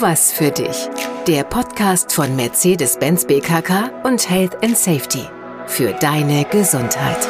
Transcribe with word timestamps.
Was 0.00 0.32
für 0.32 0.50
dich. 0.50 0.88
Der 1.28 1.44
Podcast 1.44 2.12
von 2.12 2.34
Mercedes-Benz 2.34 3.26
BKK 3.26 3.90
und 4.02 4.28
Health 4.28 4.62
and 4.64 4.76
Safety. 4.76 5.22
Für 5.66 5.92
deine 5.92 6.44
Gesundheit. 6.46 7.28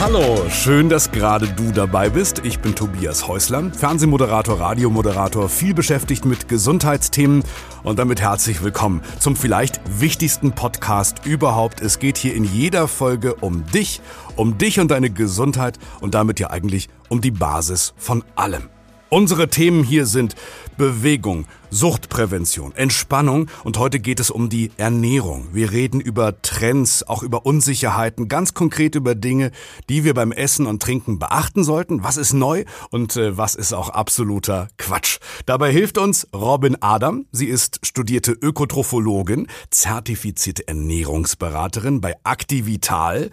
Hallo, 0.00 0.48
schön, 0.48 0.88
dass 0.88 1.10
gerade 1.10 1.48
du 1.48 1.72
dabei 1.72 2.08
bist. 2.08 2.44
Ich 2.44 2.60
bin 2.60 2.76
Tobias 2.76 3.26
Häusler, 3.26 3.72
Fernsehmoderator, 3.72 4.60
Radiomoderator, 4.60 5.48
viel 5.48 5.74
beschäftigt 5.74 6.24
mit 6.24 6.48
Gesundheitsthemen 6.48 7.42
und 7.82 7.98
damit 7.98 8.20
herzlich 8.20 8.62
willkommen 8.62 9.02
zum 9.18 9.34
vielleicht 9.34 9.80
wichtigsten 10.00 10.52
Podcast 10.52 11.26
überhaupt. 11.26 11.80
Es 11.80 11.98
geht 11.98 12.16
hier 12.16 12.34
in 12.34 12.44
jeder 12.44 12.86
Folge 12.86 13.34
um 13.34 13.66
dich, 13.66 14.00
um 14.36 14.56
dich 14.56 14.78
und 14.78 14.90
deine 14.90 15.10
Gesundheit 15.10 15.78
und 16.00 16.14
damit 16.14 16.38
ja 16.38 16.50
eigentlich 16.50 16.88
um 17.08 17.20
die 17.20 17.32
Basis 17.32 17.92
von 17.96 18.22
allem. 18.36 18.68
Unsere 19.12 19.48
Themen 19.48 19.84
hier 19.84 20.06
sind 20.06 20.36
Bewegung, 20.78 21.44
Suchtprävention, 21.68 22.74
Entspannung 22.74 23.50
und 23.62 23.78
heute 23.78 24.00
geht 24.00 24.20
es 24.20 24.30
um 24.30 24.48
die 24.48 24.70
Ernährung. 24.78 25.48
Wir 25.52 25.70
reden 25.70 26.00
über 26.00 26.40
Trends, 26.40 27.06
auch 27.06 27.22
über 27.22 27.44
Unsicherheiten, 27.44 28.28
ganz 28.28 28.54
konkret 28.54 28.94
über 28.94 29.14
Dinge, 29.14 29.50
die 29.90 30.04
wir 30.04 30.14
beim 30.14 30.32
Essen 30.32 30.64
und 30.64 30.80
Trinken 30.80 31.18
beachten 31.18 31.62
sollten. 31.62 32.02
Was 32.02 32.16
ist 32.16 32.32
neu 32.32 32.64
und 32.88 33.14
äh, 33.16 33.36
was 33.36 33.54
ist 33.54 33.74
auch 33.74 33.90
absoluter 33.90 34.68
Quatsch? 34.78 35.18
Dabei 35.44 35.70
hilft 35.70 35.98
uns 35.98 36.26
Robin 36.34 36.78
Adam. 36.80 37.26
Sie 37.32 37.48
ist 37.48 37.80
studierte 37.82 38.32
Ökotrophologin, 38.32 39.46
zertifizierte 39.68 40.66
Ernährungsberaterin 40.68 42.00
bei 42.00 42.16
Activital 42.24 43.30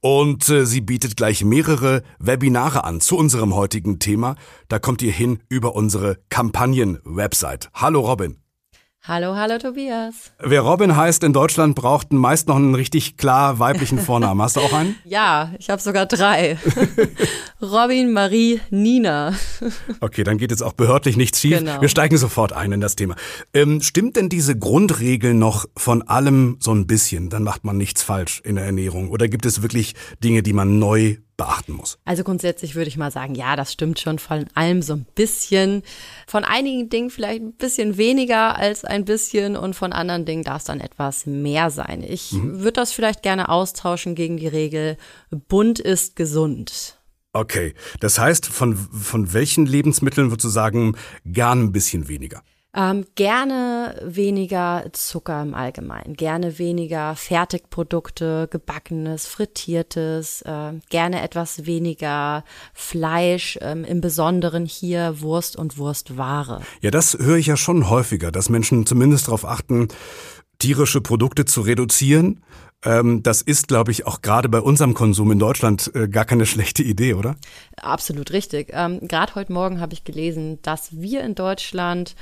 und 0.00 0.48
äh, 0.48 0.66
sie 0.66 0.80
bietet 0.80 1.16
gleich 1.16 1.44
mehrere 1.44 2.02
Webinare 2.18 2.84
an 2.84 3.00
zu 3.00 3.16
unserem 3.16 3.54
heutigen 3.54 3.98
Thema. 3.98 4.36
Da 4.68 4.78
kommt 4.78 5.02
ihr 5.02 5.12
hin 5.12 5.40
über 5.48 5.74
unsere 5.74 6.18
Kampagnen-Website. 6.28 7.70
Hallo 7.74 8.00
Robin. 8.00 8.38
Hallo, 9.02 9.34
hallo 9.34 9.56
Tobias. 9.56 10.30
Wer 10.38 10.60
Robin 10.60 10.94
heißt 10.94 11.24
in 11.24 11.32
Deutschland, 11.32 11.74
braucht 11.74 12.12
meist 12.12 12.48
noch 12.48 12.56
einen 12.56 12.74
richtig 12.74 13.16
klar 13.16 13.58
weiblichen 13.58 13.98
Vornamen. 13.98 14.42
Hast 14.42 14.56
du 14.56 14.60
auch 14.60 14.74
einen? 14.74 14.94
Ja, 15.06 15.52
ich 15.58 15.70
habe 15.70 15.80
sogar 15.80 16.04
drei. 16.04 16.58
Robin, 17.62 18.12
Marie, 18.12 18.60
Nina. 18.68 19.34
okay, 20.00 20.22
dann 20.22 20.36
geht 20.36 20.50
jetzt 20.50 20.62
auch 20.62 20.74
behördlich 20.74 21.16
nichts 21.16 21.40
schief. 21.40 21.58
Genau. 21.58 21.80
Wir 21.80 21.88
steigen 21.88 22.18
sofort 22.18 22.52
ein 22.52 22.72
in 22.72 22.82
das 22.82 22.94
Thema. 22.94 23.16
Ähm, 23.54 23.80
stimmt 23.80 24.16
denn 24.16 24.28
diese 24.28 24.58
Grundregel 24.58 25.32
noch 25.32 25.64
von 25.78 26.02
allem 26.02 26.58
so 26.60 26.72
ein 26.72 26.86
bisschen? 26.86 27.30
Dann 27.30 27.42
macht 27.42 27.64
man 27.64 27.78
nichts 27.78 28.02
falsch 28.02 28.42
in 28.44 28.56
der 28.56 28.66
Ernährung. 28.66 29.08
Oder 29.08 29.28
gibt 29.28 29.46
es 29.46 29.62
wirklich 29.62 29.94
Dinge, 30.22 30.42
die 30.42 30.52
man 30.52 30.78
neu 30.78 31.16
beachten 31.40 31.72
muss? 31.72 31.98
Also 32.04 32.22
grundsätzlich 32.22 32.74
würde 32.74 32.88
ich 32.88 32.98
mal 32.98 33.10
sagen, 33.10 33.34
ja, 33.34 33.56
das 33.56 33.72
stimmt 33.72 33.98
schon 33.98 34.18
von 34.18 34.44
allem 34.52 34.82
so 34.82 34.92
ein 34.92 35.06
bisschen. 35.14 35.82
Von 36.26 36.44
einigen 36.44 36.90
Dingen 36.90 37.08
vielleicht 37.08 37.40
ein 37.40 37.54
bisschen 37.54 37.96
weniger 37.96 38.56
als 38.56 38.84
ein 38.84 39.06
bisschen 39.06 39.56
und 39.56 39.74
von 39.74 39.94
anderen 39.94 40.26
Dingen 40.26 40.44
darf 40.44 40.58
es 40.58 40.64
dann 40.64 40.80
etwas 40.80 41.24
mehr 41.24 41.70
sein. 41.70 42.04
Ich 42.06 42.32
mhm. 42.32 42.58
würde 42.58 42.74
das 42.74 42.92
vielleicht 42.92 43.22
gerne 43.22 43.48
austauschen 43.48 44.14
gegen 44.14 44.36
die 44.36 44.48
Regel, 44.48 44.98
bunt 45.30 45.78
ist 45.78 46.14
gesund. 46.14 46.98
Okay, 47.32 47.74
das 48.00 48.18
heißt, 48.18 48.44
von, 48.44 48.76
von 48.76 49.32
welchen 49.32 49.64
Lebensmitteln 49.64 50.30
würdest 50.30 50.44
du 50.44 50.50
sagen, 50.50 50.94
gern 51.24 51.62
ein 51.64 51.72
bisschen 51.72 52.08
weniger? 52.08 52.42
Ähm, 52.72 53.04
gerne 53.16 54.00
weniger 54.04 54.84
Zucker 54.92 55.42
im 55.42 55.54
Allgemeinen, 55.54 56.14
gerne 56.14 56.58
weniger 56.60 57.16
Fertigprodukte, 57.16 58.46
gebackenes, 58.48 59.26
frittiertes, 59.26 60.42
äh, 60.42 60.74
gerne 60.88 61.20
etwas 61.22 61.66
weniger 61.66 62.44
Fleisch, 62.72 63.58
ähm, 63.60 63.84
im 63.84 64.00
Besonderen 64.00 64.66
hier 64.66 65.20
Wurst 65.20 65.56
und 65.56 65.78
Wurstware. 65.78 66.60
Ja, 66.80 66.92
das 66.92 67.18
höre 67.18 67.38
ich 67.38 67.46
ja 67.46 67.56
schon 67.56 67.90
häufiger, 67.90 68.30
dass 68.30 68.48
Menschen 68.48 68.86
zumindest 68.86 69.26
darauf 69.26 69.44
achten, 69.44 69.88
tierische 70.60 71.00
Produkte 71.00 71.46
zu 71.46 71.62
reduzieren. 71.62 72.40
Ähm, 72.82 73.22
das 73.22 73.42
ist, 73.42 73.68
glaube 73.68 73.90
ich, 73.90 74.06
auch 74.06 74.22
gerade 74.22 74.48
bei 74.48 74.60
unserem 74.60 74.94
Konsum 74.94 75.32
in 75.32 75.38
Deutschland 75.38 75.90
äh, 75.94 76.08
gar 76.08 76.24
keine 76.24 76.46
schlechte 76.46 76.82
Idee, 76.82 77.14
oder? 77.14 77.36
Absolut 77.76 78.32
richtig. 78.32 78.70
Ähm, 78.72 79.00
gerade 79.06 79.34
heute 79.34 79.52
Morgen 79.52 79.80
habe 79.80 79.92
ich 79.92 80.04
gelesen, 80.04 80.60
dass 80.62 80.98
wir 80.98 81.22
in 81.22 81.34
Deutschland 81.34 82.14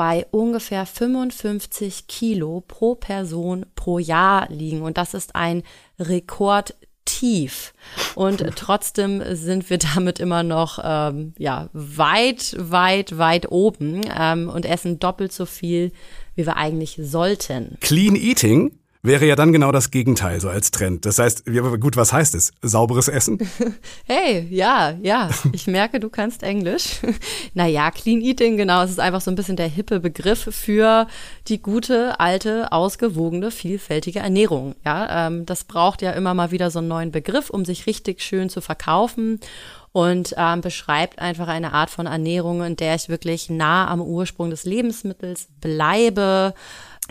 bei 0.00 0.26
ungefähr 0.30 0.86
55 0.86 2.06
Kilo 2.06 2.64
pro 2.66 2.94
Person 2.94 3.66
pro 3.74 3.98
Jahr 3.98 4.48
liegen. 4.48 4.80
Und 4.80 4.96
das 4.96 5.12
ist 5.12 5.36
ein 5.36 5.62
Rekord 5.98 6.74
tief. 7.04 7.74
Und 8.14 8.42
trotzdem 8.56 9.22
sind 9.36 9.68
wir 9.68 9.76
damit 9.76 10.18
immer 10.18 10.42
noch 10.42 10.78
ähm, 10.82 11.34
ja, 11.36 11.68
weit, 11.74 12.56
weit, 12.58 13.18
weit 13.18 13.52
oben 13.52 14.00
ähm, 14.18 14.48
und 14.48 14.64
essen 14.64 15.00
doppelt 15.00 15.34
so 15.34 15.44
viel, 15.44 15.92
wie 16.34 16.46
wir 16.46 16.56
eigentlich 16.56 16.98
sollten. 17.02 17.76
Clean 17.82 18.16
Eating 18.16 18.79
wäre 19.02 19.26
ja 19.26 19.34
dann 19.34 19.52
genau 19.52 19.72
das 19.72 19.90
Gegenteil, 19.90 20.40
so 20.40 20.48
als 20.48 20.70
Trend. 20.70 21.06
Das 21.06 21.18
heißt, 21.18 21.44
gut, 21.80 21.96
was 21.96 22.12
heißt 22.12 22.34
es? 22.34 22.52
Sauberes 22.62 23.08
Essen? 23.08 23.38
Hey, 24.04 24.46
ja, 24.50 24.94
ja. 25.02 25.30
Ich 25.52 25.66
merke, 25.66 26.00
du 26.00 26.08
kannst 26.08 26.42
Englisch. 26.42 27.00
naja, 27.54 27.90
Clean 27.90 28.20
Eating, 28.20 28.56
genau. 28.56 28.82
Es 28.82 28.90
ist 28.90 28.98
einfach 28.98 29.20
so 29.20 29.30
ein 29.30 29.36
bisschen 29.36 29.56
der 29.56 29.68
hippe 29.68 30.00
Begriff 30.00 30.48
für 30.50 31.06
die 31.46 31.62
gute, 31.62 32.18
alte, 32.18 32.72
ausgewogene, 32.72 33.50
vielfältige 33.50 34.18
Ernährung. 34.18 34.74
Ja, 34.84 35.26
ähm, 35.26 35.46
das 35.46 35.64
braucht 35.64 36.02
ja 36.02 36.10
immer 36.12 36.34
mal 36.34 36.50
wieder 36.50 36.70
so 36.70 36.80
einen 36.80 36.88
neuen 36.88 37.12
Begriff, 37.12 37.50
um 37.50 37.64
sich 37.64 37.86
richtig 37.86 38.20
schön 38.22 38.50
zu 38.50 38.60
verkaufen 38.60 39.38
und 39.92 40.34
ähm, 40.36 40.60
beschreibt 40.60 41.18
einfach 41.18 41.48
eine 41.48 41.72
Art 41.72 41.90
von 41.90 42.06
Ernährung, 42.06 42.62
in 42.62 42.76
der 42.76 42.94
ich 42.94 43.08
wirklich 43.08 43.48
nah 43.50 43.88
am 43.88 44.00
Ursprung 44.00 44.50
des 44.50 44.64
Lebensmittels 44.64 45.48
bleibe, 45.60 46.54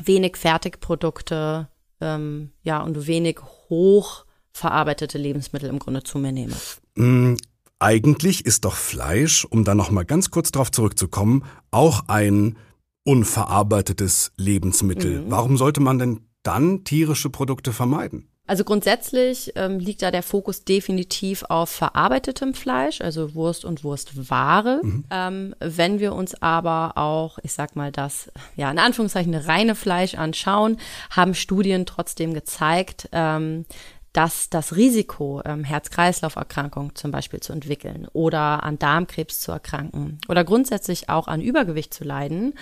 wenig 0.03 0.37
Fertigprodukte, 0.37 1.67
ähm, 2.01 2.51
ja, 2.63 2.81
und 2.81 3.07
wenig 3.07 3.39
hoch 3.69 4.25
verarbeitete 4.51 5.17
Lebensmittel 5.17 5.69
im 5.69 5.79
Grunde 5.79 6.03
zu 6.03 6.17
mir 6.17 6.31
nehme. 6.31 6.55
Mm, 6.95 7.35
eigentlich 7.79 8.45
ist 8.45 8.65
doch 8.65 8.75
Fleisch, 8.75 9.45
um 9.45 9.63
da 9.63 9.75
noch 9.75 9.89
mal 9.91 10.03
ganz 10.03 10.31
kurz 10.31 10.51
drauf 10.51 10.71
zurückzukommen, 10.71 11.43
auch 11.71 12.03
ein 12.07 12.57
unverarbeitetes 13.05 14.33
Lebensmittel. 14.37 15.21
Mhm. 15.21 15.31
Warum 15.31 15.57
sollte 15.57 15.79
man 15.79 15.97
denn 15.97 16.19
dann 16.43 16.83
tierische 16.83 17.29
Produkte 17.29 17.73
vermeiden? 17.73 18.27
Also 18.49 18.63
grundsätzlich 18.63 19.51
ähm, 19.55 19.77
liegt 19.77 20.01
da 20.01 20.09
der 20.09 20.23
Fokus 20.23 20.65
definitiv 20.65 21.43
auf 21.49 21.69
verarbeitetem 21.69 22.55
Fleisch, 22.55 22.99
also 22.99 23.35
Wurst 23.35 23.63
und 23.63 23.83
Wurstware. 23.83 24.79
Mhm. 24.81 25.03
Ähm, 25.11 25.55
wenn 25.59 25.99
wir 25.99 26.15
uns 26.15 26.33
aber 26.41 26.93
auch, 26.97 27.37
ich 27.43 27.53
sag 27.53 27.75
mal, 27.75 27.91
das, 27.91 28.31
ja, 28.55 28.71
in 28.71 28.79
Anführungszeichen 28.79 29.35
reine 29.35 29.75
Fleisch 29.75 30.15
anschauen, 30.15 30.77
haben 31.11 31.35
Studien 31.35 31.85
trotzdem 31.85 32.33
gezeigt, 32.33 33.07
ähm, 33.11 33.65
dass 34.13 34.49
das 34.49 34.75
Risiko, 34.75 35.43
ähm, 35.45 35.63
Herz-Kreislauf-Erkrankung 35.63 36.95
zum 36.95 37.11
Beispiel 37.11 37.41
zu 37.41 37.53
entwickeln 37.53 38.07
oder 38.13 38.63
an 38.63 38.79
Darmkrebs 38.79 39.41
zu 39.41 39.51
erkranken 39.51 40.17
oder 40.27 40.43
grundsätzlich 40.43 41.07
auch 41.07 41.27
an 41.27 41.41
Übergewicht 41.41 41.93
zu 41.93 42.03
leiden, 42.03 42.55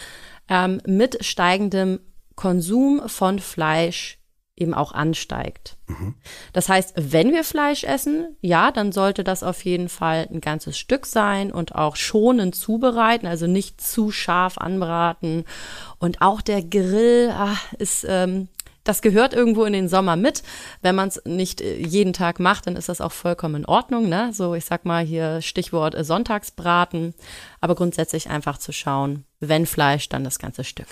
ähm, 0.49 0.81
mit 0.85 1.23
steigendem 1.23 2.01
Konsum 2.35 3.07
von 3.07 3.39
Fleisch 3.39 4.16
eben 4.57 4.73
auch 4.73 4.91
ansteigt. 4.91 5.77
Mhm. 5.87 6.15
Das 6.51 6.67
heißt, 6.67 6.93
wenn 6.97 7.31
wir 7.31 7.43
Fleisch 7.43 7.83
essen, 7.83 8.35
ja, 8.41 8.71
dann 8.71 8.91
sollte 8.91 9.23
das 9.23 9.43
auf 9.43 9.63
jeden 9.63 9.87
Fall 9.87 10.27
ein 10.31 10.41
ganzes 10.41 10.77
Stück 10.77 11.05
sein 11.05 11.51
und 11.51 11.75
auch 11.75 11.95
schonend 11.95 12.55
zubereiten, 12.55 13.27
also 13.27 13.47
nicht 13.47 13.79
zu 13.79 14.11
scharf 14.11 14.57
anbraten. 14.57 15.45
Und 15.99 16.21
auch 16.21 16.41
der 16.41 16.63
Grill 16.63 17.31
ach, 17.33 17.71
ist, 17.73 18.05
ähm, 18.09 18.49
das 18.87 19.01
gehört 19.01 19.33
irgendwo 19.33 19.65
in 19.65 19.73
den 19.73 19.87
Sommer 19.87 20.15
mit. 20.15 20.43
Wenn 20.81 20.95
man 20.95 21.09
es 21.09 21.21
nicht 21.25 21.61
äh, 21.61 21.77
jeden 21.77 22.13
Tag 22.13 22.39
macht, 22.39 22.67
dann 22.67 22.75
ist 22.75 22.89
das 22.89 23.01
auch 23.01 23.11
vollkommen 23.11 23.55
in 23.55 23.65
Ordnung. 23.65 24.09
Ne? 24.09 24.31
So, 24.33 24.55
ich 24.55 24.65
sag 24.65 24.85
mal 24.85 25.03
hier 25.03 25.41
Stichwort 25.41 25.95
äh, 25.95 26.03
Sonntagsbraten, 26.03 27.13
aber 27.61 27.75
grundsätzlich 27.75 28.29
einfach 28.29 28.57
zu 28.57 28.71
schauen, 28.71 29.25
wenn 29.39 29.65
Fleisch, 29.65 30.09
dann 30.09 30.23
das 30.23 30.39
ganze 30.39 30.63
Stück. 30.63 30.87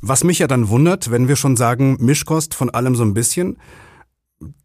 Was 0.00 0.24
mich 0.24 0.38
ja 0.38 0.46
dann 0.46 0.68
wundert, 0.68 1.10
wenn 1.10 1.28
wir 1.28 1.36
schon 1.36 1.56
sagen, 1.56 1.96
Mischkost 2.00 2.54
von 2.54 2.70
allem 2.70 2.94
so 2.94 3.04
ein 3.04 3.14
bisschen, 3.14 3.58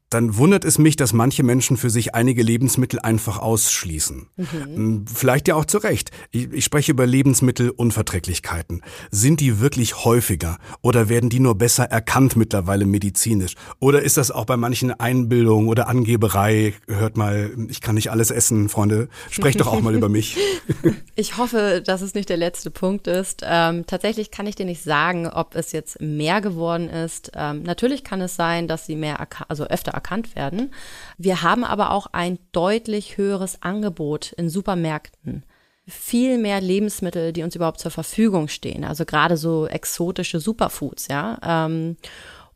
dann 0.10 0.38
wundert 0.38 0.66
es 0.66 0.78
mich, 0.78 0.96
dass 0.96 1.14
manche 1.14 1.44
Menschen 1.44 1.78
für 1.78 1.90
sich 1.90 2.16
einige 2.16 2.42
Lebensmittel 2.42 3.00
einfach 3.00 3.40
ausschließen. 3.40 4.28
Mhm. 4.36 4.46
Hm, 4.76 5.06
vielleicht 5.08 5.48
ja 5.48 5.56
auch 5.56 5.66
zu 5.66 5.78
Recht. 5.78 6.12
Ich, 6.32 6.52
ich, 6.52 6.66
spreche 6.66 6.92
über 6.92 7.06
Lebensmittelunverträglichkeiten. 7.06 8.82
Sind 9.12 9.40
die 9.40 9.60
wirklich 9.60 10.04
häufiger 10.04 10.58
oder 10.82 11.10
werden 11.10 11.30
die 11.30 11.40
nur 11.40 11.56
besser 11.56 11.86
erkannt 11.86 12.36
mittlerweile 12.36 12.86
medizinisch? 12.86 13.56
Oder 13.80 14.02
ist 14.02 14.18
das 14.18 14.32
auch 14.32 14.46
bei 14.46 14.58
manchen 14.58 14.92
Einbildungen 14.92 15.68
oder 15.68 15.88
Angeberei? 15.88 16.74
Hört 16.88 17.18
mal, 17.18 17.52
ich 17.70 17.82
kann 17.82 17.96
nicht 17.96 18.12
alles 18.12 18.32
essen, 18.32 18.70
Freunde. 18.70 19.10
Sprecht 19.30 19.60
doch 19.60 19.68
auch 19.68 19.82
mal 19.82 19.96
über 19.96 20.10
mich. 20.10 20.38
Ich 21.16 21.36
hoffe, 21.36 21.84
dass 21.86 22.02
es 22.02 22.14
nicht 22.14 22.30
der 22.30 22.38
letzte 22.38 22.72
Punkt 22.72 23.06
ist. 23.08 23.44
Ähm, 23.46 23.86
tatsächlich 23.86 24.32
kann 24.32 24.48
ich 24.48 24.56
dir 24.56 24.66
nicht 24.66 24.84
sagen, 24.84 25.28
ob 25.28 25.54
es 25.54 25.74
jetzt 25.74 26.00
mehr 26.00 26.40
geworden 26.40 26.88
ist. 26.88 27.32
Ähm, 27.36 27.64
natürlich 27.64 28.06
kann 28.06 28.22
es 28.22 28.38
sein, 28.38 28.70
dass 28.70 28.86
sie 28.86 28.96
mehr, 28.96 29.28
also 29.50 29.66
öfter 29.66 29.96
erkannt 30.00 30.36
werden. 30.36 30.72
Wir 31.18 31.42
haben 31.42 31.64
aber 31.64 31.92
auch 31.92 32.08
ein 32.14 32.40
deutlich 32.52 33.18
höheres 33.18 33.62
Angebot 33.62 34.32
in 34.38 34.50
Supermärkten. 34.50 35.44
viel 35.88 36.38
mehr 36.38 36.62
Lebensmittel, 36.62 37.34
die 37.34 37.44
uns 37.44 37.56
überhaupt 37.56 37.80
zur 37.80 37.92
Verfügung 37.92 38.48
stehen. 38.48 38.84
Also 38.84 39.06
gerade 39.06 39.38
so 39.38 39.68
exotische 39.68 40.40
Superfoods, 40.40 41.08
ja. 41.08 41.38
Ähm, 41.44 41.98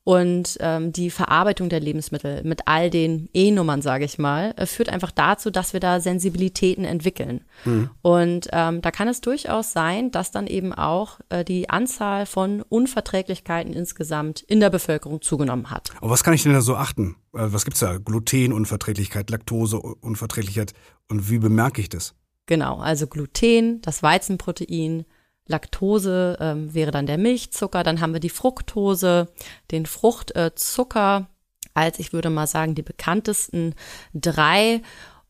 und 0.05 0.57
ähm, 0.59 0.91
die 0.91 1.09
Verarbeitung 1.09 1.69
der 1.69 1.79
Lebensmittel 1.79 2.43
mit 2.43 2.67
all 2.67 2.89
den 2.89 3.29
E-Nummern, 3.33 3.81
sage 3.81 4.03
ich 4.03 4.17
mal, 4.17 4.53
äh, 4.57 4.65
führt 4.65 4.89
einfach 4.89 5.11
dazu, 5.11 5.49
dass 5.49 5.71
wir 5.71 5.79
da 5.79 6.01
Sensibilitäten 6.01 6.83
entwickeln. 6.83 7.41
Mhm. 7.63 7.89
Und 8.01 8.49
ähm, 8.51 8.81
da 8.81 8.91
kann 8.91 9.07
es 9.07 9.21
durchaus 9.21 9.71
sein, 9.71 10.11
dass 10.11 10.31
dann 10.31 10.47
eben 10.47 10.73
auch 10.73 11.19
äh, 11.29 11.45
die 11.45 11.69
Anzahl 11.69 12.25
von 12.25 12.61
Unverträglichkeiten 12.63 13.71
insgesamt 13.71 14.41
in 14.41 14.59
der 14.59 14.69
Bevölkerung 14.69 15.21
zugenommen 15.21 15.71
hat. 15.71 15.91
Auf 16.01 16.09
was 16.09 16.23
kann 16.23 16.33
ich 16.33 16.43
denn 16.43 16.53
da 16.53 16.61
so 16.61 16.75
achten? 16.75 17.15
Äh, 17.33 17.47
was 17.53 17.63
gibt's 17.63 17.79
da? 17.79 17.97
Glutenunverträglichkeit, 17.97 19.29
Laktoseunverträglichkeit 19.29 20.73
und 21.07 21.29
wie 21.29 21.39
bemerke 21.39 21.79
ich 21.79 21.87
das? 21.87 22.13
Genau, 22.45 22.79
also 22.79 23.07
Gluten, 23.07 23.81
das 23.81 24.03
Weizenprotein, 24.03 25.05
Laktose 25.47 26.37
ähm, 26.39 26.73
wäre 26.73 26.91
dann 26.91 27.05
der 27.05 27.17
Milchzucker, 27.17 27.83
dann 27.83 28.01
haben 28.01 28.13
wir 28.13 28.19
die 28.19 28.29
Fructose, 28.29 29.29
den 29.71 29.85
Fruchtzucker 29.85 31.27
als, 31.73 31.99
ich 31.99 32.13
würde 32.13 32.29
mal 32.29 32.47
sagen, 32.47 32.75
die 32.75 32.81
bekanntesten 32.81 33.75
drei. 34.13 34.81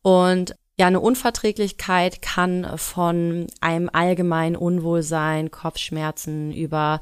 Und 0.02 0.56
ja, 0.78 0.88
eine 0.88 1.00
Unverträglichkeit 1.00 2.22
kann 2.22 2.78
von 2.78 3.48
einem 3.62 3.90
allgemeinen 3.92 4.56
Unwohlsein, 4.56 5.52
Kopfschmerzen 5.52 6.52
über 6.52 7.00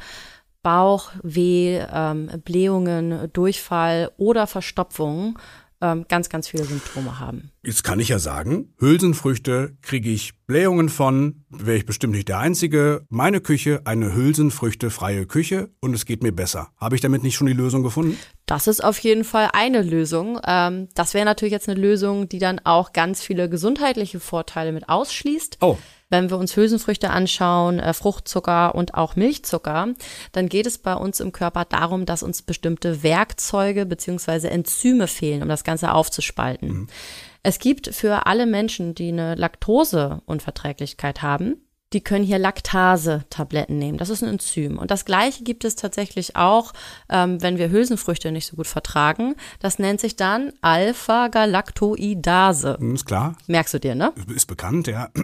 Bauchweh, 0.61 1.83
ähm, 1.91 2.29
Blähungen, 2.43 3.31
Durchfall 3.33 4.11
oder 4.17 4.45
Verstopfung 4.45 5.39
ähm, 5.81 6.05
ganz, 6.07 6.29
ganz 6.29 6.47
viele 6.47 6.63
Symptome 6.63 7.19
haben. 7.19 7.51
Jetzt 7.63 7.83
kann 7.83 7.99
ich 7.99 8.09
ja 8.09 8.19
sagen, 8.19 8.73
Hülsenfrüchte 8.79 9.75
kriege 9.81 10.09
ich 10.09 10.33
Blähungen 10.47 10.89
von, 10.89 11.43
wäre 11.49 11.77
ich 11.77 11.85
bestimmt 11.85 12.13
nicht 12.13 12.27
der 12.27 12.39
Einzige. 12.39 13.05
Meine 13.09 13.41
Küche, 13.41 13.81
eine 13.85 14.13
hülsenfrüchtefreie 14.13 15.25
Küche 15.25 15.69
und 15.79 15.93
es 15.93 16.05
geht 16.05 16.23
mir 16.23 16.31
besser. 16.31 16.69
Habe 16.77 16.95
ich 16.95 17.01
damit 17.01 17.23
nicht 17.23 17.35
schon 17.35 17.47
die 17.47 17.53
Lösung 17.53 17.83
gefunden? 17.83 18.17
Das 18.45 18.67
ist 18.67 18.83
auf 18.83 18.99
jeden 18.99 19.23
Fall 19.23 19.49
eine 19.53 19.81
Lösung. 19.81 20.39
Ähm, 20.45 20.89
das 20.93 21.13
wäre 21.13 21.25
natürlich 21.25 21.53
jetzt 21.53 21.69
eine 21.69 21.79
Lösung, 21.79 22.27
die 22.29 22.39
dann 22.39 22.59
auch 22.63 22.93
ganz 22.93 23.21
viele 23.23 23.49
gesundheitliche 23.49 24.19
Vorteile 24.19 24.71
mit 24.71 24.89
ausschließt. 24.89 25.57
Oh. 25.61 25.77
Wenn 26.11 26.29
wir 26.29 26.37
uns 26.37 26.55
Hülsenfrüchte 26.55 27.09
anschauen, 27.09 27.79
äh, 27.79 27.93
Fruchtzucker 27.93 28.75
und 28.75 28.93
auch 28.93 29.15
Milchzucker, 29.15 29.87
dann 30.33 30.49
geht 30.49 30.67
es 30.67 30.77
bei 30.77 30.93
uns 30.93 31.19
im 31.19 31.31
Körper 31.31 31.65
darum, 31.65 32.05
dass 32.05 32.21
uns 32.21 32.41
bestimmte 32.41 33.01
Werkzeuge 33.01 33.85
beziehungsweise 33.85 34.51
Enzyme 34.51 35.07
fehlen, 35.07 35.41
um 35.41 35.49
das 35.49 35.63
Ganze 35.63 35.93
aufzuspalten. 35.93 36.69
Mhm. 36.69 36.87
Es 37.43 37.57
gibt 37.57 37.87
für 37.95 38.27
alle 38.27 38.45
Menschen, 38.45 38.93
die 38.93 39.07
eine 39.07 39.33
Laktoseunverträglichkeit 39.35 41.23
haben, 41.23 41.60
die 41.93 42.01
können 42.01 42.23
hier 42.23 42.39
Laktase-Tabletten 42.39 43.77
nehmen. 43.77 43.97
Das 43.97 44.09
ist 44.09 44.23
ein 44.23 44.29
Enzym. 44.29 44.77
Und 44.77 44.91
das 44.91 45.03
Gleiche 45.05 45.43
gibt 45.43 45.65
es 45.65 45.75
tatsächlich 45.75 46.35
auch, 46.35 46.73
ähm, 47.09 47.41
wenn 47.41 47.57
wir 47.57 47.69
Hülsenfrüchte 47.69 48.31
nicht 48.31 48.47
so 48.47 48.55
gut 48.55 48.67
vertragen. 48.67 49.35
Das 49.59 49.79
nennt 49.79 49.99
sich 49.99 50.15
dann 50.15 50.53
Alpha-Galactoidase. 50.61 52.77
Hm, 52.79 52.95
ist 52.95 53.05
klar. 53.05 53.35
Merkst 53.47 53.73
du 53.73 53.79
dir, 53.79 53.95
ne? 53.95 54.13
Ist 54.33 54.45
bekannt, 54.45 54.88
ja. 54.88 55.09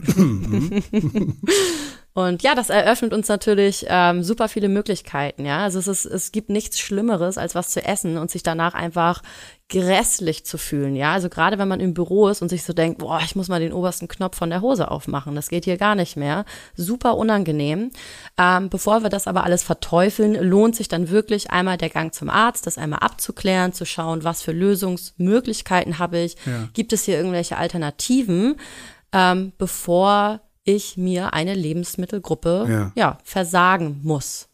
Und 2.18 2.42
ja, 2.42 2.56
das 2.56 2.72
eröffnet 2.72 3.14
uns 3.14 3.28
natürlich 3.28 3.86
ähm, 3.88 4.24
super 4.24 4.48
viele 4.48 4.69
Möglichkeiten, 4.69 5.46
ja. 5.46 5.60
Also 5.60 5.78
es 5.78 5.88
ist, 5.88 6.06
es 6.06 6.31
gibt 6.31 6.50
nichts 6.50 6.80
Schlimmeres, 6.80 7.38
als 7.38 7.54
was 7.54 7.69
zu 7.69 7.86
essen 7.86 8.18
und 8.18 8.31
sich 8.31 8.42
danach 8.42 8.74
einfach 8.74 9.22
grässlich 9.69 10.44
zu 10.44 10.58
fühlen, 10.58 10.96
ja. 10.96 11.14
Also 11.14 11.30
gerade 11.30 11.60
wenn 11.60 11.68
man 11.68 11.80
im 11.80 11.94
Büro 11.94 12.28
ist 12.28 12.42
und 12.42 12.50
sich 12.50 12.64
so 12.64 12.74
denkt, 12.74 12.98
boah, 12.98 13.19
ich 13.24 13.36
muss 13.36 13.50
mal 13.50 13.60
den 13.60 13.72
obersten 13.72 14.08
Knopf 14.08 14.36
von 14.36 14.50
der 14.50 14.62
Hose 14.62 14.90
aufmachen, 14.90 15.36
das 15.36 15.50
geht 15.50 15.66
hier 15.66 15.78
gar 15.78 15.94
nicht 15.94 16.18
mehr. 16.18 16.46
Super 16.75 17.18
unangenehm. 17.18 17.92
Ähm, 18.36 18.69
bevor 18.69 19.04
wir 19.04 19.10
das 19.10 19.28
aber 19.28 19.44
alles 19.44 19.62
verteufeln, 19.62 20.34
lohnt 20.44 20.75
sich 20.75 20.88
dann 20.88 21.12
wirklich 21.12 21.52
einmal 21.52 21.78
der 21.78 21.92
Gang 21.92 22.16
zum 22.16 22.31
Arzt, 22.31 22.66
das 22.66 22.80
einmal 22.80 23.02
abzuklären, 23.02 23.74
zu 23.74 23.86
schauen, 23.86 24.24
was 24.24 24.42
für 24.42 24.54
Lösungsmöglichkeiten 24.54 26.00
habe 26.00 26.18
ich, 26.18 26.36
ja. 26.48 26.68
gibt 26.74 26.94
es 26.94 27.04
hier 27.04 27.16
irgendwelche 27.16 27.58
Alternativen, 27.58 28.56
ähm, 29.14 29.54
bevor 29.60 30.42
ich 30.68 30.98
mir 30.98 31.34
eine 31.34 31.56
Lebensmittelgruppe 31.56 32.68
ja. 32.69 32.92
ja. 32.96 33.18
versagen 33.24 34.02
muss. 34.04 34.50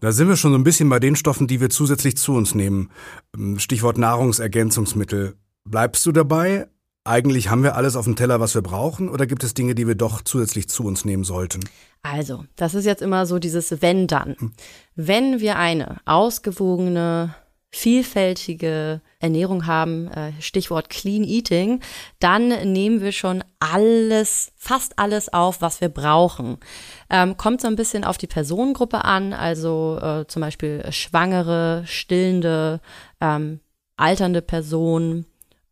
Da 0.00 0.12
sind 0.12 0.28
wir 0.28 0.36
schon 0.36 0.52
so 0.52 0.58
ein 0.58 0.64
bisschen 0.64 0.88
bei 0.88 0.98
den 0.98 1.14
Stoffen, 1.14 1.46
die 1.46 1.60
wir 1.60 1.68
zusätzlich 1.68 2.16
zu 2.16 2.32
uns 2.34 2.54
nehmen. 2.54 2.90
Ähm, 3.36 3.58
Stichwort 3.58 3.98
Nahrungsergänzungsmittel. 3.98 5.34
Bleibst 5.64 6.06
du 6.06 6.12
dabei? 6.12 6.68
Eigentlich 7.04 7.50
haben 7.50 7.62
wir 7.62 7.76
alles 7.76 7.96
auf 7.96 8.06
dem 8.06 8.16
Teller, 8.16 8.40
was 8.40 8.54
wir 8.54 8.62
brauchen, 8.62 9.08
oder 9.08 9.26
gibt 9.26 9.44
es 9.44 9.54
Dinge, 9.54 9.74
die 9.74 9.86
wir 9.86 9.94
doch 9.94 10.22
zusätzlich 10.22 10.68
zu 10.68 10.84
uns 10.84 11.04
nehmen 11.04 11.24
sollten? 11.24 11.60
Also, 12.02 12.44
das 12.56 12.74
ist 12.74 12.84
jetzt 12.84 13.02
immer 13.02 13.26
so 13.26 13.38
dieses 13.38 13.82
Wenn 13.82 14.06
dann. 14.06 14.36
Hm. 14.38 14.52
Wenn 14.94 15.40
wir 15.40 15.56
eine 15.56 16.00
ausgewogene 16.06 17.34
vielfältige 17.70 19.02
Ernährung 19.18 19.66
haben, 19.66 20.08
äh, 20.08 20.32
Stichwort 20.40 20.88
Clean 20.88 21.22
Eating, 21.22 21.80
dann 22.18 22.48
nehmen 22.72 23.00
wir 23.02 23.12
schon 23.12 23.44
alles, 23.60 24.52
fast 24.56 24.98
alles 24.98 25.32
auf, 25.32 25.60
was 25.60 25.80
wir 25.80 25.88
brauchen. 25.88 26.58
Ähm, 27.10 27.36
kommt 27.36 27.60
so 27.60 27.68
ein 27.68 27.76
bisschen 27.76 28.04
auf 28.04 28.16
die 28.16 28.26
Personengruppe 28.26 29.04
an, 29.04 29.32
also 29.32 29.98
äh, 30.00 30.26
zum 30.28 30.40
Beispiel 30.40 30.84
Schwangere, 30.90 31.82
Stillende, 31.86 32.80
ähm, 33.20 33.60
alternde 33.96 34.40
Personen 34.40 35.26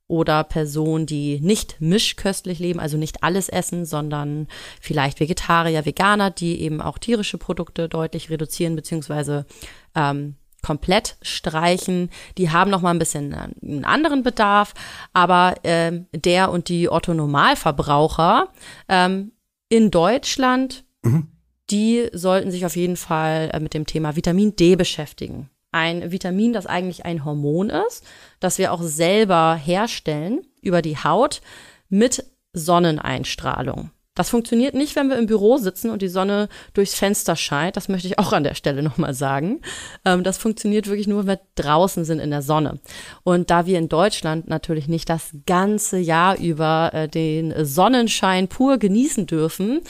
oder 0.08 0.44
Personen, 0.44 1.06
die 1.06 1.40
nicht 1.40 1.80
mischköstlich 1.80 2.58
leben, 2.58 2.78
also 2.78 2.96
nicht 2.96 3.22
alles 3.22 3.48
essen, 3.48 3.86
sondern 3.86 4.48
vielleicht 4.80 5.18
Vegetarier, 5.18 5.84
Veganer, 5.86 6.30
die 6.30 6.60
eben 6.60 6.80
auch 6.80 6.98
tierische 6.98 7.38
Produkte 7.38 7.88
deutlich 7.88 8.30
reduzieren 8.30 8.76
beziehungsweise 8.76 9.46
ähm, 9.94 10.36
komplett 10.66 11.16
streichen. 11.22 12.10
Die 12.38 12.50
haben 12.50 12.72
noch 12.72 12.82
mal 12.82 12.90
ein 12.90 12.98
bisschen 12.98 13.32
einen 13.32 13.84
anderen 13.84 14.24
Bedarf, 14.24 14.74
aber 15.12 15.54
äh, 15.62 16.00
der 16.12 16.50
und 16.50 16.68
die 16.68 16.90
Otto 16.90 17.14
Normalverbraucher 17.14 18.48
ähm, 18.88 19.30
in 19.68 19.92
Deutschland, 19.92 20.84
mhm. 21.02 21.28
die 21.70 22.08
sollten 22.12 22.50
sich 22.50 22.66
auf 22.66 22.74
jeden 22.74 22.96
Fall 22.96 23.50
äh, 23.52 23.60
mit 23.60 23.74
dem 23.74 23.86
Thema 23.86 24.16
Vitamin 24.16 24.56
D 24.56 24.74
beschäftigen. 24.74 25.50
Ein 25.70 26.10
Vitamin, 26.10 26.52
das 26.52 26.66
eigentlich 26.66 27.04
ein 27.04 27.24
Hormon 27.24 27.70
ist, 27.70 28.04
das 28.40 28.58
wir 28.58 28.72
auch 28.72 28.82
selber 28.82 29.54
herstellen 29.54 30.40
über 30.62 30.82
die 30.82 30.96
Haut 30.96 31.42
mit 31.88 32.24
Sonneneinstrahlung. 32.54 33.90
Das 34.16 34.30
funktioniert 34.30 34.74
nicht, 34.74 34.96
wenn 34.96 35.08
wir 35.08 35.16
im 35.16 35.26
Büro 35.26 35.58
sitzen 35.58 35.90
und 35.90 36.02
die 36.02 36.08
Sonne 36.08 36.48
durchs 36.74 36.94
Fenster 36.94 37.36
scheint. 37.36 37.76
Das 37.76 37.88
möchte 37.88 38.08
ich 38.08 38.18
auch 38.18 38.32
an 38.32 38.42
der 38.42 38.54
Stelle 38.54 38.82
nochmal 38.82 39.14
sagen. 39.14 39.60
Ähm, 40.04 40.24
das 40.24 40.38
funktioniert 40.38 40.88
wirklich 40.88 41.06
nur, 41.06 41.20
wenn 41.20 41.36
wir 41.36 41.40
draußen 41.54 42.04
sind 42.04 42.18
in 42.18 42.30
der 42.30 42.42
Sonne. 42.42 42.80
Und 43.22 43.50
da 43.50 43.66
wir 43.66 43.78
in 43.78 43.88
Deutschland 43.88 44.48
natürlich 44.48 44.88
nicht 44.88 45.08
das 45.08 45.30
ganze 45.46 45.98
Jahr 45.98 46.36
über 46.38 46.90
äh, 46.92 47.08
den 47.08 47.54
Sonnenschein 47.64 48.48
pur 48.48 48.78
genießen 48.78 49.26
dürfen, 49.26 49.82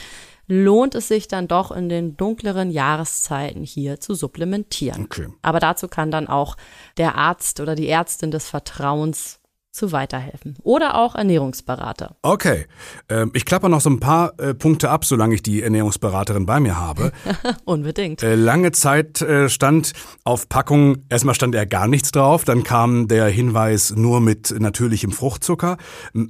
lohnt 0.48 0.94
es 0.94 1.08
sich 1.08 1.28
dann 1.28 1.48
doch 1.48 1.70
in 1.70 1.88
den 1.88 2.16
dunkleren 2.16 2.70
Jahreszeiten 2.70 3.62
hier 3.62 4.00
zu 4.00 4.14
supplementieren. 4.14 5.04
Okay. 5.04 5.28
Aber 5.42 5.60
dazu 5.60 5.88
kann 5.88 6.10
dann 6.10 6.28
auch 6.28 6.56
der 6.96 7.16
Arzt 7.16 7.60
oder 7.60 7.74
die 7.74 7.88
Ärztin 7.88 8.30
des 8.30 8.48
Vertrauens 8.48 9.40
zu 9.76 9.92
weiterhelfen. 9.92 10.56
Oder 10.62 10.96
auch 10.96 11.14
Ernährungsberater. 11.14 12.16
Okay. 12.22 12.66
Ähm, 13.08 13.30
ich 13.34 13.44
klappe 13.44 13.68
noch 13.68 13.80
so 13.80 13.90
ein 13.90 14.00
paar 14.00 14.32
äh, 14.40 14.54
Punkte 14.54 14.90
ab, 14.90 15.04
solange 15.04 15.34
ich 15.34 15.42
die 15.42 15.62
Ernährungsberaterin 15.62 16.46
bei 16.46 16.58
mir 16.60 16.76
habe. 16.76 17.12
Unbedingt. 17.64 18.22
Äh, 18.22 18.34
lange 18.34 18.72
Zeit 18.72 19.20
äh, 19.20 19.48
stand 19.48 19.92
auf 20.24 20.48
Packung, 20.48 21.04
erstmal 21.08 21.34
stand 21.34 21.54
er 21.54 21.66
gar 21.66 21.86
nichts 21.86 22.10
drauf, 22.10 22.44
dann 22.44 22.64
kam 22.64 23.08
der 23.08 23.26
Hinweis 23.26 23.94
nur 23.94 24.20
mit 24.20 24.58
natürlichem 24.58 25.12
Fruchtzucker. 25.12 25.76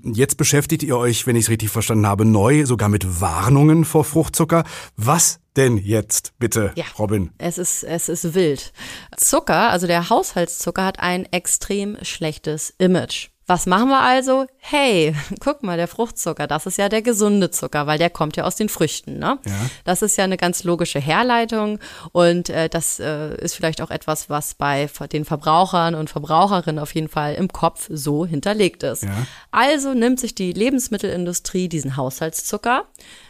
Jetzt 0.03 0.37
beschäftigt 0.37 0.83
ihr 0.83 0.97
euch, 0.99 1.26
wenn 1.26 1.37
ich 1.37 1.45
es 1.45 1.50
richtig 1.50 1.71
verstanden 1.71 2.07
habe, 2.07 2.25
neu 2.25 2.67
sogar 2.67 2.88
mit 2.88 3.21
Warnungen 3.21 3.85
vor 3.85 4.05
Fruchtzucker. 4.05 4.65
Was 4.97 5.41
denn 5.57 5.79
jetzt, 5.79 6.33
bitte, 6.38 6.73
ja, 6.75 6.85
Robin? 6.99 7.31
Es 7.38 7.59
ist, 7.59 7.83
es 7.83 8.09
ist 8.09 8.35
wild. 8.35 8.73
Zucker, 9.17 9.71
also 9.71 9.87
der 9.87 10.11
Haushaltszucker, 10.11 10.85
hat 10.85 11.00
ein 11.00 11.26
extrem 11.33 11.97
schlechtes 12.03 12.75
Image. 12.79 13.29
Was 13.49 13.67
machen 13.67 13.88
wir 13.88 14.00
also? 14.00 14.47
Hey, 14.59 15.15
guck 15.41 15.62
mal, 15.62 15.76
der 15.76 15.87
Fruchtzucker, 15.87 16.49
das 16.49 16.67
ist 16.67 16.79
ja 16.79 16.88
der 16.88 17.03
gesunde 17.03 17.50
Zucker, 17.50 17.87
weil 17.87 17.99
der 17.99 18.11
kommt 18.11 18.37
ja 18.37 18.45
aus 18.45 18.57
den 18.57 18.69
Früchten. 18.69 19.19
Ne? 19.19 19.38
Ja. 19.47 19.71
Das 19.85 20.03
ist 20.03 20.17
ja 20.17 20.25
eine 20.25 20.37
ganz 20.37 20.65
logische 20.65 20.99
Herleitung 20.99 21.79
und 22.11 22.50
äh, 22.50 22.69
das 22.69 22.99
äh, 22.99 23.37
ist 23.37 23.55
vielleicht 23.55 23.81
auch 23.81 23.91
etwas, 23.91 24.29
was 24.29 24.55
bei 24.55 24.88
den 25.12 25.25
Verbrauchern 25.25 25.95
und 25.95 26.11
Verbraucherinnen 26.11 26.81
auf 26.81 26.95
jeden 26.95 27.09
Fall 27.09 27.35
im 27.35 27.49
Kopf 27.49 27.87
so 27.88 28.26
hinterlegt 28.26 28.83
ist. 28.83 29.05
Ja. 29.05 29.26
Also 29.53 29.95
nimmt 29.95 30.19
sich 30.19 30.35
die 30.35 30.53
Lebensmittelindustrie 30.53 31.69
diesen 31.69 31.97
Haushaltszucker, 31.97 32.87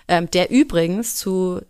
ähm, 0.08 0.30
der 0.30 0.50
übrigens 0.50 1.16
zu 1.16 1.60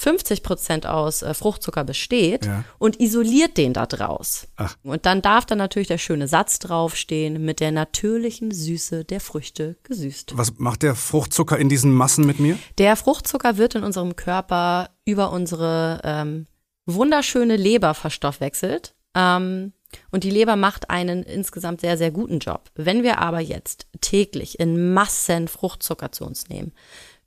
50 0.00 0.42
Prozent 0.42 0.86
aus 0.86 1.20
äh, 1.20 1.34
Fruchtzucker 1.34 1.84
besteht 1.84 2.46
Ja. 2.46 2.64
und 2.78 2.98
isoliert 3.00 3.58
den 3.58 3.74
da 3.74 3.84
draus. 3.84 4.48
Ach. 4.56 4.74
Und 4.82 5.04
dann 5.04 5.20
darf 5.20 5.44
da 5.44 5.54
natürlich 5.56 5.88
der 5.88 5.98
schöne 5.98 6.26
Satz 6.26 6.58
draufstehen, 6.58 7.44
mit 7.44 7.60
der 7.60 7.70
natürlichen 7.70 8.50
Süße 8.50 9.04
der 9.04 9.20
Früchte 9.20 9.76
gesüßt. 9.82 10.38
Was 10.38 10.58
macht 10.58 10.82
der 10.82 10.94
Fruchtzucker 10.94 11.58
in 11.58 11.68
diesen 11.68 11.92
Massen 11.92 12.24
mit 12.26 12.40
mir? 12.40 12.58
Der 12.78 12.96
Fruchtzucker 12.96 13.58
wird 13.58 13.74
in 13.74 13.84
unserem 13.84 14.16
Körper 14.16 14.88
über 15.04 15.32
unsere 15.32 16.00
ähm, 16.02 16.46
wunderschöne 16.86 17.56
Leber 17.56 17.92
verstoffwechselt. 17.92 18.94
Ähm, 19.14 19.74
und 20.10 20.24
die 20.24 20.30
Leber 20.30 20.56
macht 20.56 20.88
einen 20.88 21.24
insgesamt 21.24 21.82
sehr, 21.82 21.98
sehr 21.98 22.10
guten 22.10 22.38
Job. 22.38 22.70
Wenn 22.74 23.02
wir 23.02 23.18
aber 23.18 23.40
jetzt 23.40 23.86
täglich 24.00 24.58
in 24.60 24.94
Massen 24.94 25.46
Fruchtzucker 25.46 26.10
zu 26.10 26.24
uns 26.24 26.48
nehmen, 26.48 26.72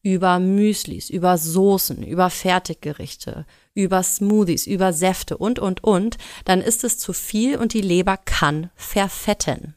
über 0.03 0.37
Müslis, 0.37 1.09
über 1.09 1.37
Soßen, 1.37 2.03
über 2.03 2.29
Fertiggerichte, 2.29 3.45
über 3.73 4.03
Smoothies, 4.03 4.67
über 4.67 4.93
Säfte 4.93 5.37
und, 5.37 5.59
und, 5.59 5.83
und, 5.83 6.17
dann 6.45 6.61
ist 6.61 6.83
es 6.83 6.99
zu 6.99 7.13
viel 7.13 7.57
und 7.57 7.73
die 7.73 7.81
Leber 7.81 8.17
kann 8.17 8.69
verfetten. 8.75 9.75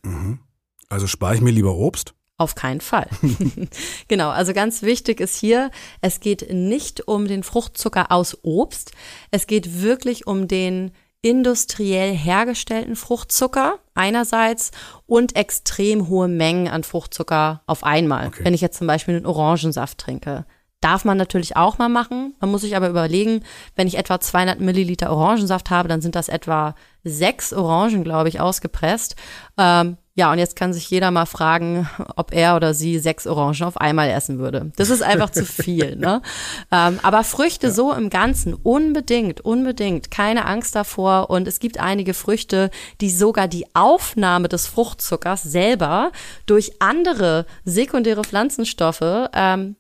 Also 0.88 1.06
spare 1.06 1.36
ich 1.36 1.40
mir 1.40 1.52
lieber 1.52 1.74
Obst? 1.76 2.12
Auf 2.38 2.54
keinen 2.54 2.82
Fall. 2.82 3.08
genau, 4.08 4.28
also 4.28 4.52
ganz 4.52 4.82
wichtig 4.82 5.20
ist 5.20 5.36
hier, 5.36 5.70
es 6.02 6.20
geht 6.20 6.52
nicht 6.52 7.08
um 7.08 7.26
den 7.26 7.42
Fruchtzucker 7.42 8.12
aus 8.12 8.36
Obst, 8.42 8.92
es 9.30 9.46
geht 9.46 9.80
wirklich 9.80 10.26
um 10.26 10.46
den 10.46 10.90
industriell 11.22 12.14
hergestellten 12.14 12.96
Fruchtzucker 12.96 13.78
einerseits 13.94 14.70
und 15.06 15.36
extrem 15.36 16.08
hohe 16.08 16.28
Mengen 16.28 16.68
an 16.68 16.84
Fruchtzucker 16.84 17.62
auf 17.66 17.84
einmal. 17.84 18.28
Okay. 18.28 18.44
Wenn 18.44 18.54
ich 18.54 18.60
jetzt 18.60 18.78
zum 18.78 18.86
Beispiel 18.86 19.16
einen 19.16 19.26
Orangensaft 19.26 19.98
trinke. 19.98 20.44
Darf 20.80 21.04
man 21.04 21.16
natürlich 21.16 21.56
auch 21.56 21.78
mal 21.78 21.88
machen. 21.88 22.34
Man 22.38 22.50
muss 22.50 22.60
sich 22.60 22.76
aber 22.76 22.88
überlegen, 22.88 23.42
wenn 23.74 23.88
ich 23.88 23.96
etwa 23.96 24.20
200 24.20 24.60
Milliliter 24.60 25.10
Orangensaft 25.10 25.70
habe, 25.70 25.88
dann 25.88 26.02
sind 26.02 26.14
das 26.14 26.28
etwa 26.28 26.74
sechs 27.02 27.52
Orangen, 27.52 28.04
glaube 28.04 28.28
ich, 28.28 28.40
ausgepresst. 28.40 29.16
Ähm, 29.56 29.96
ja, 30.18 30.32
und 30.32 30.38
jetzt 30.38 30.56
kann 30.56 30.72
sich 30.72 30.88
jeder 30.88 31.10
mal 31.10 31.26
fragen, 31.26 31.90
ob 32.16 32.32
er 32.32 32.56
oder 32.56 32.72
sie 32.72 32.98
sechs 32.98 33.26
Orangen 33.26 33.64
auf 33.64 33.76
einmal 33.76 34.08
essen 34.08 34.38
würde. 34.38 34.72
Das 34.76 34.88
ist 34.88 35.02
einfach 35.02 35.30
zu 35.30 35.44
viel. 35.44 35.96
Ne? 35.96 36.22
Ähm, 36.72 36.98
aber 37.02 37.22
Früchte 37.22 37.70
so 37.70 37.92
im 37.92 38.10
Ganzen 38.10 38.54
unbedingt, 38.54 39.40
unbedingt, 39.40 40.10
keine 40.10 40.46
Angst 40.46 40.74
davor. 40.74 41.30
Und 41.30 41.46
es 41.46 41.60
gibt 41.60 41.78
einige 41.78 42.14
Früchte, 42.14 42.70
die 43.00 43.10
sogar 43.10 43.46
die 43.46 43.66
Aufnahme 43.74 44.48
des 44.48 44.66
Fruchtzuckers 44.66 45.42
selber 45.42 46.12
durch 46.46 46.72
andere 46.80 47.46
sekundäre 47.64 48.24
Pflanzenstoffe 48.24 49.28
ähm, 49.32 49.76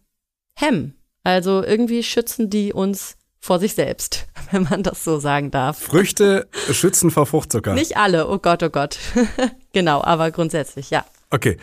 hemmen. 0.58 0.94
Also 1.24 1.64
irgendwie 1.64 2.02
schützen 2.02 2.50
die 2.50 2.72
uns 2.72 3.16
vor 3.46 3.58
sich 3.60 3.74
selbst, 3.74 4.26
wenn 4.50 4.64
man 4.64 4.82
das 4.82 5.04
so 5.04 5.18
sagen 5.18 5.50
darf. 5.50 5.78
Früchte 5.78 6.48
schützen 6.70 7.10
vor 7.10 7.26
Fruchtzucker. 7.26 7.74
Nicht 7.74 7.96
alle, 7.96 8.28
oh 8.28 8.38
Gott, 8.38 8.62
oh 8.62 8.70
Gott. 8.70 8.98
genau, 9.72 10.02
aber 10.02 10.30
grundsätzlich, 10.30 10.90
ja. 10.90 11.04
Okay. 11.30 11.56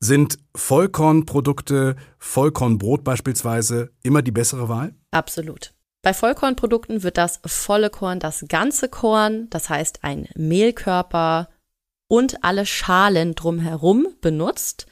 Sind 0.00 0.38
Vollkornprodukte, 0.54 1.96
Vollkornbrot 2.18 3.04
beispielsweise, 3.04 3.90
immer 4.02 4.20
die 4.20 4.32
bessere 4.32 4.68
Wahl? 4.68 4.94
Absolut. 5.10 5.72
Bei 6.02 6.12
Vollkornprodukten 6.12 7.02
wird 7.02 7.16
das 7.16 7.40
volle 7.46 7.88
Korn, 7.88 8.20
das 8.20 8.44
ganze 8.48 8.90
Korn, 8.90 9.48
das 9.48 9.70
heißt 9.70 10.04
ein 10.04 10.28
Mehlkörper 10.36 11.48
und 12.14 12.44
alle 12.44 12.64
Schalen 12.64 13.34
drumherum 13.34 14.06
benutzt. 14.20 14.86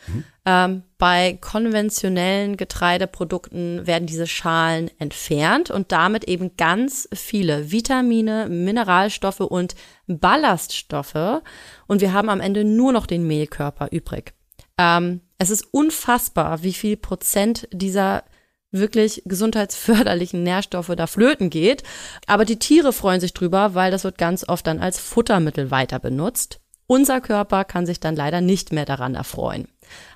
Ähm, 0.45 0.83
bei 0.99 1.39
konventionellen 1.41 2.57
Getreideprodukten 2.57 3.87
werden 3.87 4.07
diese 4.07 4.27
Schalen 4.27 4.91
entfernt 4.99 5.71
und 5.71 5.93
damit 5.93 6.25
eben 6.25 6.57
ganz 6.57 7.09
viele 7.15 7.71
Vitamine, 7.71 8.49
Mineralstoffe 8.49 9.39
und 9.39 9.77
Ballaststoffe. 10.09 11.43
Und 11.87 12.01
wir 12.01 12.13
haben 12.13 12.29
am 12.29 12.41
Ende 12.41 12.65
nur 12.65 12.93
noch 12.93 13.07
den 13.07 13.25
Mehlkörper 13.25 13.93
übrig. 13.93 14.35
Ähm, 14.77 15.21
es 15.39 15.51
ist 15.51 15.69
unfassbar, 15.71 16.65
wie 16.65 16.73
viel 16.73 16.97
Prozent 16.97 17.69
dieser 17.71 18.25
wirklich 18.73 19.23
gesundheitsförderlichen 19.27 20.43
Nährstoffe 20.43 20.93
da 20.97 21.07
flöten 21.07 21.51
geht. 21.51 21.85
Aber 22.27 22.45
die 22.45 22.59
Tiere 22.59 22.93
freuen 22.93 23.21
sich 23.21 23.33
drüber, 23.33 23.75
weil 23.77 23.93
das 23.93 24.03
wird 24.03 24.19
ganz 24.19 24.49
oft 24.49 24.67
dann 24.67 24.81
als 24.81 24.99
Futtermittel 24.99 25.71
weiter 25.71 26.01
benutzt. 26.01 26.62
Unser 26.87 27.21
Körper 27.21 27.65
kann 27.65 27.87
sich 27.87 28.01
dann 28.01 28.17
leider 28.17 28.41
nicht 28.41 28.73
mehr 28.73 28.85
daran 28.85 29.15
erfreuen. 29.15 29.69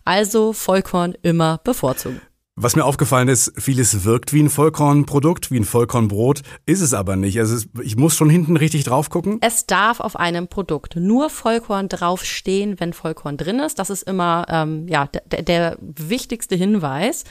Also 0.05 0.53
Vollkorn 0.53 1.15
immer 1.23 1.59
bevorzugen. 1.65 2.21
Was 2.59 2.75
mir 2.75 2.87
aufgefallen 2.87 3.29
ist, 3.29 3.53
vieles 3.59 4.05
wirkt 4.05 4.33
wie 4.33 4.43
ein 4.43 4.49
Vollkornprodukt, 4.49 5.51
wie 5.51 5.61
ein 5.61 5.67
Vollkornbrot, 5.67 6.41
ist 6.65 6.81
es 6.81 6.95
aber 6.95 7.15
nicht. 7.15 7.39
Also 7.39 7.55
es, 7.55 7.69
ich 7.83 7.97
muss 7.97 8.17
schon 8.17 8.31
hinten 8.31 8.57
richtig 8.57 8.85
drauf 8.85 9.11
gucken. 9.11 9.37
Es 9.43 9.67
darf 9.67 10.01
auf 10.01 10.17
einem 10.17 10.49
Produkt 10.49 10.97
nur 10.97 11.29
Vollkorn 11.29 11.91
draufstehen, 11.91 12.81
wenn 12.81 12.95
Vollkorn 12.95 13.37
drin 13.37 13.59
ist. 13.59 13.79
Das 13.79 13.91
ist 13.91 14.05
immer 14.05 14.47
ähm, 14.49 14.89
ja, 14.89 15.07
der, 15.07 15.43
der 15.43 15.77
wichtigste 15.83 16.57
Hinweis. 16.57 17.25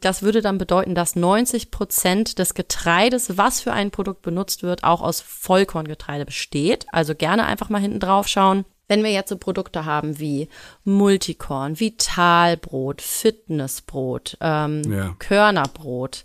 Das 0.00 0.20
würde 0.20 0.42
dann 0.42 0.58
bedeuten, 0.58 0.94
dass 0.94 1.16
90 1.16 1.70
Prozent 1.70 2.38
des 2.38 2.52
Getreides, 2.52 3.38
was 3.38 3.62
für 3.62 3.72
ein 3.72 3.90
Produkt 3.90 4.20
benutzt 4.20 4.62
wird, 4.62 4.84
auch 4.84 5.00
aus 5.00 5.22
Vollkorngetreide 5.22 6.26
besteht. 6.26 6.84
Also 6.92 7.14
gerne 7.14 7.46
einfach 7.46 7.70
mal 7.70 7.80
hinten 7.80 8.00
drauf 8.00 8.28
schauen. 8.28 8.66
Wenn 8.88 9.02
wir 9.02 9.10
jetzt 9.10 9.28
so 9.28 9.36
Produkte 9.36 9.84
haben 9.84 10.18
wie 10.18 10.48
Multikorn, 10.84 11.80
Vitalbrot, 11.80 13.02
Fitnessbrot, 13.02 14.36
ähm, 14.40 14.82
Ja. 14.90 15.14
Körnerbrot, 15.18 16.24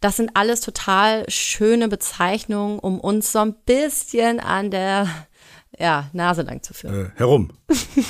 das 0.00 0.16
sind 0.16 0.32
alles 0.34 0.60
total 0.60 1.24
schöne 1.28 1.88
Bezeichnungen, 1.88 2.78
um 2.78 3.00
uns 3.00 3.32
so 3.32 3.38
ein 3.38 3.54
bisschen 3.64 4.40
an 4.40 4.70
der 4.70 5.08
ja, 5.78 6.10
Nase 6.12 6.42
lang 6.42 6.62
zu 6.62 6.74
führen. 6.74 7.06
Äh, 7.06 7.10
herum. 7.16 7.50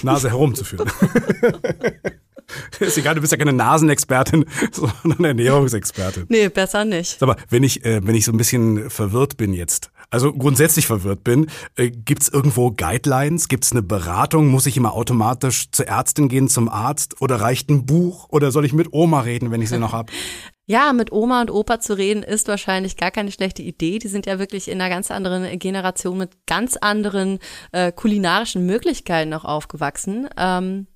Nase 0.03 0.31
herumzuführen. 0.31 0.91
ist 2.81 2.99
egal, 2.99 3.15
du 3.15 3.21
bist 3.21 3.33
ja 3.33 3.39
keine 3.39 3.53
Nasenexpertin, 3.53 4.45
sondern 4.73 5.25
Ernährungsexpertin. 5.25 6.27
Nee, 6.29 6.49
besser 6.49 6.85
nicht. 6.85 7.19
Sag 7.19 7.27
mal, 7.27 7.37
wenn 7.49 7.63
ich, 7.63 7.85
äh, 7.85 8.07
wenn 8.07 8.15
ich 8.15 8.25
so 8.25 8.33
ein 8.33 8.39
bisschen 8.39 8.91
verwirrt 8.91 9.37
bin 9.37 9.53
jetzt, 9.53 9.91
also 10.11 10.33
grundsätzlich 10.33 10.87
verwirrt 10.87 11.25
bin, 11.25 11.47
äh, 11.77 11.91
gibt's 11.91 12.29
irgendwo 12.29 12.71
Guidelines? 12.71 13.49
Gibt's 13.49 13.73
eine 13.73 13.83
Beratung? 13.83 14.49
Muss 14.49 14.67
ich 14.67 14.77
immer 14.77 14.95
automatisch 14.95 15.71
zur 15.71 15.87
Ärztin 15.87 16.29
gehen, 16.29 16.49
zum 16.49 16.69
Arzt? 16.69 17.21
Oder 17.21 17.41
reicht 17.41 17.71
ein 17.71 17.87
Buch? 17.87 18.29
Oder 18.31 18.51
soll 18.51 18.65
ich 18.65 18.73
mit 18.73 18.93
Oma 18.93 19.21
reden, 19.21 19.51
wenn 19.51 19.63
ich 19.63 19.69
sie 19.69 19.79
noch 19.79 19.93
hab? 19.93 20.11
Ja, 20.67 20.95
mit 20.95 21.13
Oma 21.13 21.43
und 21.43 21.51
Opa 21.51 21.79
zu 21.79 21.93
reden 21.93 22.23
ist 22.23 22.49
wahrscheinlich 22.49 22.97
gar 22.97 23.11
keine 23.11 23.31
schlechte 23.31 23.61
Idee. 23.61 23.99
Die 23.99 24.09
sind 24.09 24.25
ja 24.25 24.39
wirklich 24.39 24.69
in 24.69 24.81
einer 24.81 24.89
ganz 24.89 25.11
anderen 25.11 25.59
Generation 25.59 26.17
mit 26.17 26.47
ganz 26.47 26.79
anderen 26.79 27.39
äh, 27.73 27.93
kulinarischen 27.93 28.65
Möglichkeiten 28.65 29.29
noch 29.29 29.45
aufgewachsen. 29.45 30.27
Ähm, 30.39 30.87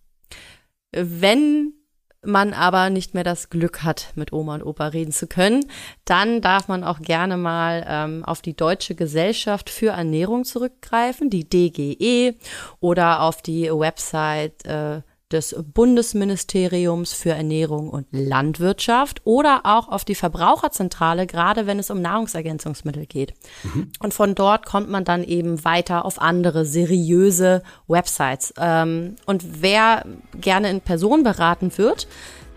wenn 0.93 1.75
man 2.25 2.53
aber 2.53 2.91
nicht 2.91 3.15
mehr 3.15 3.25
das 3.25 3.49
Glück 3.49 3.83
hat, 3.85 4.13
mit 4.17 4.33
Oma 4.33 4.57
und 4.57 4.63
Opa 4.65 4.89
reden 4.89 5.13
zu 5.13 5.27
können, 5.27 5.65
dann 6.05 6.41
darf 6.41 6.69
man 6.69 6.83
auch 6.83 7.01
gerne 7.01 7.37
mal 7.37 7.85
ähm, 7.89 8.25
auf 8.25 8.43
die 8.43 8.57
Deutsche 8.57 8.95
Gesellschaft 8.95 9.71
für 9.71 9.91
Ernährung 9.91 10.45
zurückgreifen, 10.45 11.31
die 11.31 11.49
DGE, 11.49 12.35
oder 12.81 13.23
auf 13.23 13.43
die 13.43 13.71
Website 13.71 14.65
äh, 14.67 15.03
des 15.33 15.55
Bundesministeriums 15.75 17.13
für 17.13 17.31
Ernährung 17.31 17.91
und 17.91 18.07
Landwirtschaft 18.13 19.21
oder 19.25 19.61
auch 19.65 19.89
auf 19.89 20.05
die 20.05 20.15
Verbraucherzentrale, 20.15 21.27
gerade 21.27 21.67
wenn 21.67 21.79
es 21.79 21.91
um 21.91 22.01
Nahrungsergänzungsmittel 22.01 23.07
geht. 23.07 23.35
Und 24.01 24.15
von 24.15 24.35
dort 24.35 24.65
kommt 24.65 24.89
man 24.89 25.05
dann 25.05 25.23
eben 25.23 25.65
weiter 25.65 26.05
auf 26.05 26.21
andere 26.21 26.65
seriöse 26.65 27.63
Websites. 27.87 28.55
Ähm, 28.59 29.17
und 29.27 29.63
wer 29.63 30.05
gerne 30.41 30.71
in 30.71 30.81
Person 30.81 31.23
beraten 31.23 31.77
wird, 31.77 32.09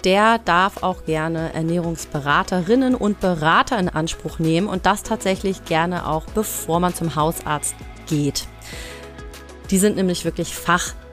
der 0.04 0.40
darf 0.40 0.82
auch 0.82 1.06
gerne 1.06 1.54
Ernährungsberaterinnen 1.54 2.96
und 2.96 3.20
Berater 3.20 3.78
in 3.78 3.90
Anspruch 3.90 4.40
nehmen 4.40 4.68
und 4.68 4.86
das 4.86 5.04
tatsächlich 5.04 5.66
gerne 5.66 6.08
auch 6.08 6.26
bevor 6.26 6.80
man 6.80 6.96
zum 6.96 7.16
Hausarzt 7.16 7.76
geht. 8.08 8.48
Die 9.70 9.78
sind 9.78 9.96
nämlich 9.96 10.26
wirklich 10.26 10.56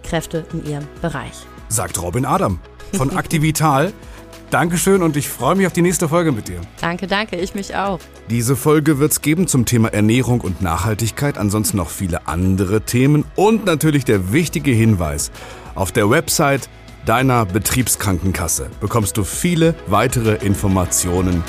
Fachkräfte 0.08 0.44
in 0.52 0.64
ihrem 0.64 0.84
Bereich. 1.02 1.46
Sagt 1.68 2.00
Robin 2.00 2.24
Adam 2.24 2.58
von 2.96 3.16
Aktivital. 3.16 3.92
Dankeschön 4.50 5.02
und 5.02 5.14
ich 5.18 5.28
freue 5.28 5.56
mich 5.56 5.66
auf 5.66 5.74
die 5.74 5.82
nächste 5.82 6.08
Folge 6.08 6.32
mit 6.32 6.48
dir. 6.48 6.62
Danke, 6.80 7.06
danke, 7.06 7.36
ich 7.36 7.54
mich 7.54 7.76
auch. 7.76 8.00
Diese 8.30 8.56
Folge 8.56 8.98
wird's 8.98 9.20
geben 9.20 9.46
zum 9.46 9.66
Thema 9.66 9.92
Ernährung 9.92 10.40
und 10.40 10.62
Nachhaltigkeit, 10.62 11.36
ansonsten 11.36 11.76
noch 11.76 11.90
viele 11.90 12.26
andere 12.26 12.80
Themen 12.80 13.26
und 13.36 13.66
natürlich 13.66 14.06
der 14.06 14.32
wichtige 14.32 14.70
Hinweis. 14.70 15.30
Auf 15.74 15.92
der 15.92 16.08
Website 16.08 16.70
deiner 17.04 17.44
Betriebskrankenkasse 17.44 18.70
bekommst 18.80 19.18
du 19.18 19.24
viele 19.24 19.74
weitere 19.86 20.36
Informationen. 20.36 21.44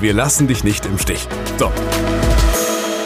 Wir 0.00 0.14
lassen 0.14 0.48
dich 0.48 0.64
nicht 0.64 0.86
im 0.86 0.98
Stich. 0.98 1.28
So, 1.58 1.70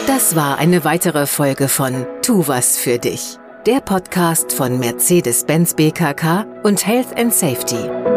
Das 0.07 0.37
war 0.37 0.57
eine 0.57 0.85
weitere 0.85 1.27
Folge 1.27 1.67
von 1.67 2.05
Tu 2.21 2.47
was 2.47 2.77
für 2.77 2.97
dich. 2.97 3.39
Der 3.65 3.79
Podcast 3.79 4.51
von 4.51 4.77
Mercedes-Benz 4.77 5.75
BKK 5.75 6.45
und 6.63 6.85
Health 6.85 7.17
and 7.17 7.33
Safety. 7.33 8.12